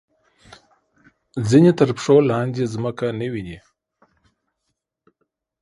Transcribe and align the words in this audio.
ځینې 1.49 1.71
تر 1.79 1.89
پښو 1.97 2.15
لاندې 2.29 2.71
ځمکه 2.73 3.07
نه 3.19 3.27
ویني. 3.33 3.57